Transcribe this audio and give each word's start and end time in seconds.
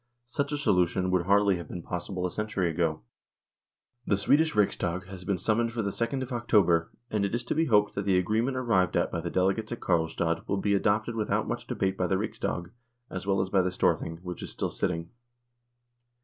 Such 0.25 0.51
a 0.51 0.57
solution 0.57 1.11
would 1.11 1.27
hardly 1.27 1.57
have 1.57 1.67
been 1.67 1.83
possible 1.83 2.25
a 2.25 2.31
century 2.31 2.71
ago. 2.71 3.03
The 4.07 4.17
Swedish 4.17 4.55
Riksdag 4.55 5.05
has 5.05 5.23
been 5.23 5.37
summoned 5.37 5.71
for 5.71 5.83
the 5.83 5.91
2nd 5.91 6.23
of 6.23 6.31
October, 6.31 6.89
and 7.11 7.23
it 7.23 7.35
is 7.35 7.43
to 7.43 7.53
be 7.53 7.65
hoped 7.65 7.93
that 7.93 8.05
the 8.07 8.17
agree 8.17 8.41
ment 8.41 8.57
arrived 8.57 8.97
at 8.97 9.11
by 9.11 9.21
the 9.21 9.29
delegates 9.29 9.71
at 9.71 9.79
Karlstad 9.79 10.47
will 10.47 10.57
be 10.57 10.73
adopted 10.73 11.13
without 11.13 11.47
much 11.47 11.67
debate 11.67 11.97
by 11.99 12.07
the 12.07 12.17
Riksdag, 12.17 12.71
as 13.11 13.27
well 13.27 13.41
as 13.41 13.49
by 13.51 13.61
the 13.61 13.69
Storthing, 13.71 14.17
which 14.23 14.41
is 14.41 14.49
still 14.49 14.71
sitting. 14.71 15.11